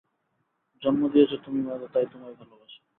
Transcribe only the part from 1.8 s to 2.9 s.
তাই তোমায় ভালোবাসি।